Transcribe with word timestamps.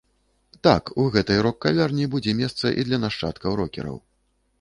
Так, 0.67 0.83
у 1.01 1.03
гэтай 1.15 1.37
рок-кавярні 1.47 2.07
будзе 2.15 2.33
месца 2.39 2.65
і 2.71 2.81
для 2.87 2.99
нашчадкаў 3.05 3.51
рокераў. 3.61 4.01